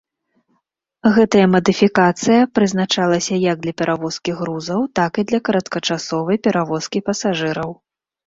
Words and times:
Гэтая 1.15 1.43
мадыфікацыя 1.55 2.47
прызначалася 2.59 3.35
як 3.51 3.57
для 3.65 3.73
перавозкі 3.83 4.31
грузаў, 4.41 4.81
так 5.01 5.21
і 5.23 5.27
для 5.33 5.39
кароткачасовай 5.49 6.41
перавозкі 6.47 7.05
пасажыраў. 7.11 7.71